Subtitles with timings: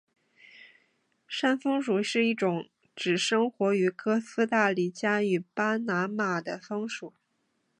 [1.27, 7.13] 山松鼠是一种只生活于哥斯大黎加与巴拿马的松鼠。